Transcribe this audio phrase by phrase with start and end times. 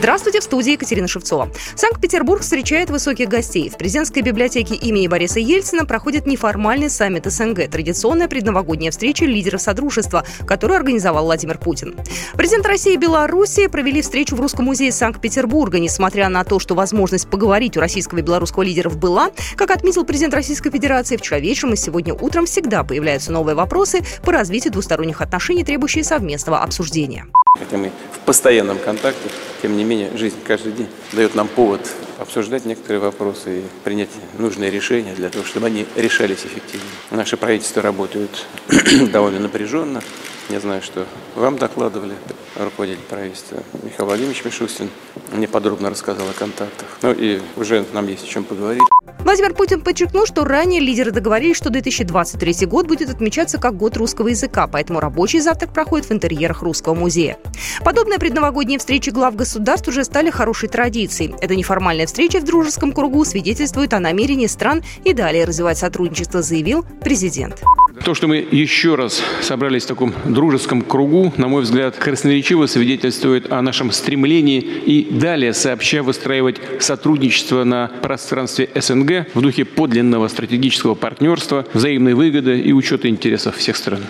[0.00, 1.50] Здравствуйте, в студии Екатерина Шевцова.
[1.76, 3.68] Санкт-Петербург встречает высоких гостей.
[3.68, 10.24] В президентской библиотеке имени Бориса Ельцина проходит неформальный саммит СНГ, традиционная предновогодняя встреча лидеров Содружества,
[10.46, 11.96] которую организовал Владимир Путин.
[12.34, 15.78] Президент России и Белоруссии провели встречу в Русском музее Санкт-Петербурга.
[15.78, 20.32] Несмотря на то, что возможность поговорить у российского и белорусского лидеров была, как отметил президент
[20.32, 25.62] Российской Федерации, вчера вечером и сегодня утром всегда появляются новые вопросы по развитию двусторонних отношений,
[25.62, 27.26] требующие совместного обсуждения.
[27.58, 29.28] Хотя мы в постоянном контакте,
[29.60, 31.80] тем не менее, жизнь каждый день дает нам повод
[32.18, 36.90] обсуждать некоторые вопросы и принять нужные решения для того, чтобы они решались эффективнее.
[37.10, 38.46] Наши правительства работают
[39.12, 40.00] довольно напряженно.
[40.48, 42.14] Я знаю, что вам докладывали
[42.56, 44.88] руководитель правительства Михаил Владимирович Мишустин.
[45.32, 46.88] Мне подробно рассказал о контактах.
[47.02, 48.89] Ну и уже нам есть о чем поговорить.
[49.22, 54.28] Владимир Путин подчеркнул, что ранее лидеры договорились, что 2023 год будет отмечаться как год русского
[54.28, 57.36] языка, поэтому рабочий завтрак проходит в интерьерах Русского музея.
[57.84, 61.34] Подобные предновогодние встречи глав государств уже стали хорошей традицией.
[61.40, 66.84] Эта неформальная встреча в дружеском кругу свидетельствует о намерении стран и далее развивать сотрудничество, заявил
[67.02, 67.62] президент.
[68.04, 73.52] То, что мы еще раз собрались в таком дружеском кругу, на мой взгляд, красноречиво свидетельствует
[73.52, 80.94] о нашем стремлении и далее сообща выстраивать сотрудничество на пространстве СНГ в духе подлинного стратегического
[80.94, 84.00] партнерства, взаимной выгоды и учета интересов всех стран.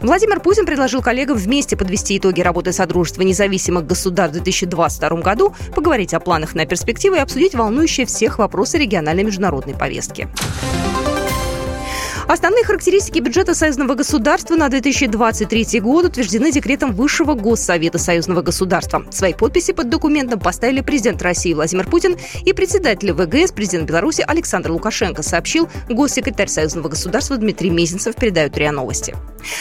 [0.00, 6.14] Владимир Путин предложил коллегам вместе подвести итоги работы Содружества независимых государств в 2022 году, поговорить
[6.14, 10.28] о планах на перспективу и обсудить волнующие всех вопросы региональной международной повестки.
[12.32, 19.04] Основные характеристики бюджета союзного государства на 2023 год утверждены декретом Высшего Госсовета союзного государства.
[19.10, 22.16] Свои подписи под документом поставили президент России Владимир Путин
[22.46, 28.72] и председатель ВГС, президент Беларуси Александр Лукашенко, сообщил госсекретарь союзного государства Дмитрий Мезенцев, передают РИА
[28.72, 29.14] Новости.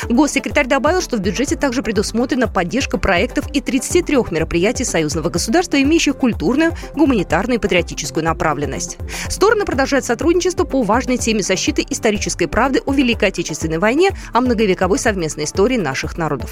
[0.09, 6.17] Госсекретарь добавил, что в бюджете также предусмотрена поддержка проектов и 33 мероприятий союзного государства, имеющих
[6.17, 8.97] культурную, гуманитарную и патриотическую направленность.
[9.29, 14.99] Стороны продолжают сотрудничество по важной теме защиты исторической правды о Великой Отечественной войне, о многовековой
[14.99, 16.51] совместной истории наших народов.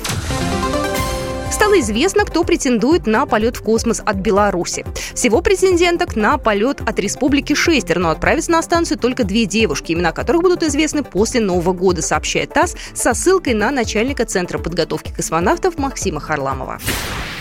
[1.60, 4.86] Стало известно, кто претендует на полет в космос от Беларуси.
[5.14, 10.14] Всего претенденток на полет от республики шестеро, но отправятся на станцию только две девушки, имена
[10.14, 15.78] которых будут известны после Нового года, сообщает ТАСС со ссылкой на начальника Центра подготовки космонавтов
[15.78, 16.80] Максима Харламова.